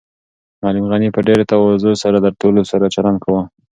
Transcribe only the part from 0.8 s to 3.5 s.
غني په ډېرې تواضع سره له ټولو سره چلند کاوه.